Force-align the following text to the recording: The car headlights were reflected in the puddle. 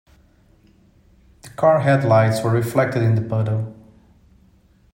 The 1.43 1.49
car 1.49 1.81
headlights 1.81 2.41
were 2.41 2.49
reflected 2.49 3.03
in 3.03 3.13
the 3.13 3.21
puddle. 3.21 3.75